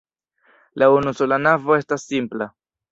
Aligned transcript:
La 0.81 0.89
unusola 0.95 1.39
navo 1.45 1.79
estas 1.81 2.11
simpla. 2.13 2.53